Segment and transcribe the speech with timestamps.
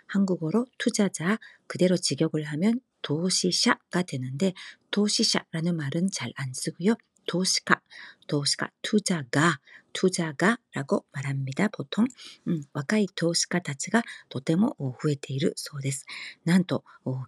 [0.10, 4.52] 한국어로 투자자 그대로 직역을 하면 도시샤가 되는데
[4.90, 6.94] 도시샤라는 말은 잘 안 쓰고요.
[7.26, 7.80] 도시가,
[8.28, 9.58] 도시가, 투자가,
[9.92, 11.68] 투자가라고 말합니다.
[11.68, 12.06] 보통
[12.46, 16.06] 음, 若い投資家たちがとても増えているそうです。
[16.44, 16.84] なんと、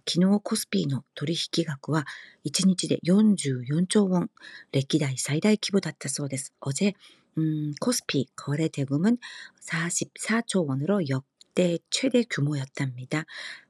[0.07, 2.05] 昨日コスピーの取引額は
[2.45, 4.29] 1日で44兆ウォン、
[4.71, 6.53] 歴代最大規模だったそうです。
[6.61, 6.93] 어제
[7.37, 9.17] 음, 코스피 거래 대금은
[9.61, 13.25] 44조 원으로 역 때 최대 규모였답니다.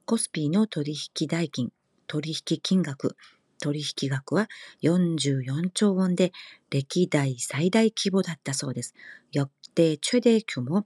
[0.06, 1.70] 코스피의 도리히키代金,
[2.08, 3.14] 도리히키 金額,
[3.62, 4.48] 도리히키 額は
[4.84, 6.32] 44조 원대
[6.70, 8.94] 歴代 最大 規模だったそうです.
[9.36, 10.86] 역대 최대 규모,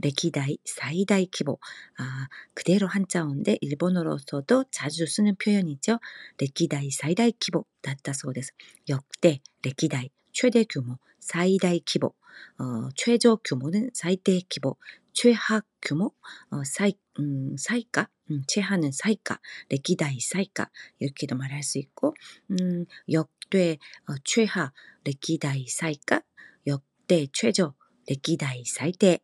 [0.00, 1.58] 歴代 最大 規模.
[1.96, 5.98] 아, 그대로 한자어인데 일본어로서도 자주 쓰는 표현이죠.
[6.38, 8.54] 歴代 最大 規模だったそうです.
[8.88, 12.14] 역대, 歴代 최대 규모, 最大 規模.
[12.58, 14.76] 어, 최저 규모는 最低 規模,
[15.21, 16.15] 최하 규모,
[16.49, 22.15] 어, 最、음, 最下, 음, 최하는 最下, 歴代最下, 이렇게도 말할 수 있고,
[22.51, 23.73] 음, 역대
[24.07, 24.71] 어, 최하,
[25.03, 26.21] 歴代最下,
[26.67, 27.75] 역대 최저,
[28.07, 29.19] 歴代最低,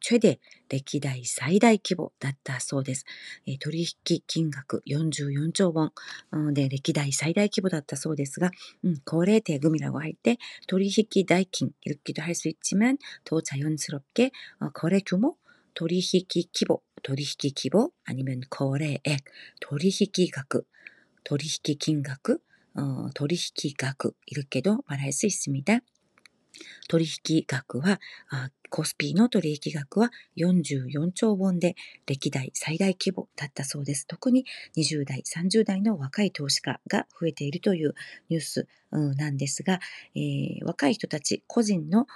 [0.00, 3.04] 최대, 歴代最大規模だったそうです。
[3.46, 8.50] えー、取引金額44兆ウォンで歴代最大規模だったそうですが、
[8.84, 14.30] 음 거래 대금이라고 할 때取引 代金 이렇게도 할 수 있지만 더 자연스럽게
[14.60, 15.36] 어, 거래 규모
[15.74, 19.00] 取引 規模,取引 規模 아니면 거래액,
[19.60, 20.64] 取引 額,
[21.22, 22.40] 取引 金額,
[22.74, 25.80] 어, 取引 額 이렇게도 말할 수 있습니다.
[26.88, 28.00] 取引額は、
[28.68, 34.06] コスピーの取引額は44兆ウォンで歴代最大規模だったそうです。
[34.06, 34.44] 特に
[34.76, 37.94] 20代、30代の若い投資家が増えているという
[38.28, 39.80] ニュースなんですが、
[40.14, 42.06] えー、若い人たち個人の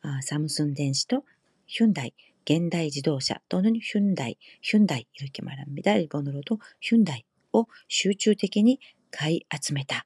[0.00, 1.22] 아, 사무순電子또
[1.68, 2.10] 현대
[2.46, 5.96] 현대 지도샤 또는 현대 현대 이렇게 말합니다.
[5.96, 7.22] 일본어로도 현대
[7.52, 8.80] を 集中的に
[9.10, 10.04] 가이 集めた.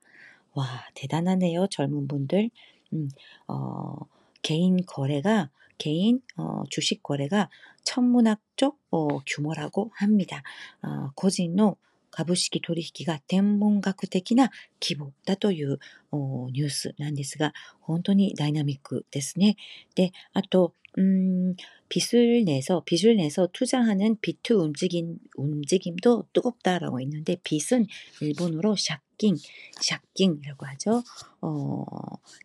[0.54, 1.68] 와, 대단하네요.
[1.68, 2.50] 젊은 분들.
[2.92, 3.08] 음,
[3.46, 3.96] 어,
[4.42, 7.50] 개인 거래가 개인 어, 주식 거래가
[7.84, 10.42] 천문학적 어, 규모라고 합니다.
[10.82, 11.74] 어, 고진의
[12.10, 14.50] 株式取引が天文学的な
[14.80, 15.78] 規模だという
[16.12, 19.56] ニュースなんですが、本当にダイナミックですね。
[19.94, 21.54] で、あと、 음
[21.88, 27.86] 빚을 내서 빚을 내서 투자하는 비투 움직임 움직임도 뜨겁다라고 있는데 빚은
[28.20, 29.36] 일본어로 샤킹,
[29.80, 31.02] 샤킹이라고 하죠.
[31.40, 31.84] 어,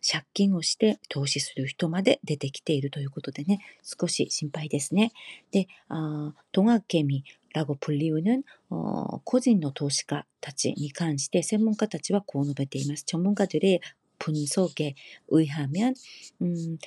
[0.00, 5.12] 샤킹 をして投資する人まで出てきているということでね、少し心配ですね。
[5.50, 13.04] で、 어, 동학개미라고 불리우는 어, 個人の投資家たちに関して専門家たちはこう述べています。
[13.04, 13.80] 전문가들의
[14.18, 14.94] 분석에
[15.28, 15.94] 의하면
[16.40, 16.78] 음,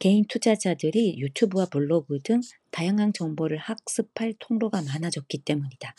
[0.00, 2.40] 개인 투자자들이 유튜브와 블로그 등
[2.70, 5.94] 다양한 정보를 학습할 통로가 많아졌기 때문이다.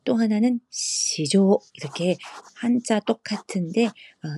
[0.09, 2.15] 또 하나는 시조 이렇게
[2.55, 3.91] 한자 똑같은데 어,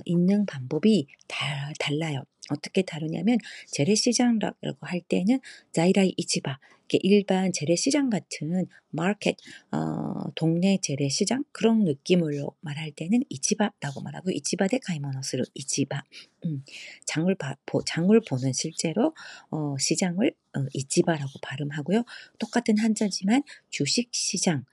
[0.04, 2.24] 읽는 방법이 다, 달라요.
[2.50, 3.38] 어떻게 다르냐면
[3.68, 5.40] 재래시장이라고 할 때는
[5.72, 6.58] 자이라이 이치바
[7.04, 9.36] 일반 재래시장 같은 마켓
[9.70, 16.02] 어, 동네 재래시장 그런 느낌으로 말할 때는 이치바라고 말하고 이치바 대 가이모노스루 이치바
[16.44, 16.62] 음,
[17.06, 19.14] 장을 봐, 보, 장을 보는 실제로
[19.50, 22.04] 어, 시장을 어, 이치바라고 발음하고요.
[22.38, 24.64] 똑같은 한자지만 주식 시장 은